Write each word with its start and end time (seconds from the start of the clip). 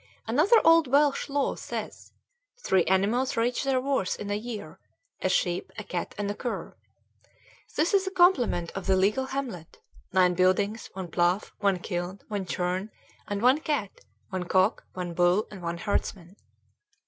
Another 0.25 0.59
old 0.63 0.87
Welsh 0.87 1.29
law 1.29 1.53
says: 1.53 2.11
"Three 2.65 2.83
animals 2.85 3.37
reach 3.37 3.63
their 3.63 3.79
worth 3.79 4.19
in 4.19 4.31
a 4.31 4.35
year: 4.35 4.79
a 5.21 5.29
sheep, 5.29 5.71
a 5.77 5.83
cat, 5.83 6.15
and 6.17 6.31
a 6.31 6.33
cur. 6.33 6.75
This 7.75 7.93
is 7.93 8.07
a 8.07 8.09
complement 8.09 8.71
of 8.71 8.87
the 8.87 8.95
legal 8.95 9.27
hamlet; 9.27 9.77
nine 10.11 10.33
buildings, 10.33 10.89
one 10.93 11.09
plough, 11.11 11.41
one 11.59 11.77
kiln, 11.77 12.19
one 12.29 12.47
churn, 12.47 12.89
and 13.27 13.43
one 13.43 13.59
cat, 13.59 13.91
one 14.31 14.45
cock, 14.45 14.87
one 14.93 15.13
bull, 15.13 15.45
and 15.51 15.61
one 15.61 15.77
herdsman." 15.77 16.35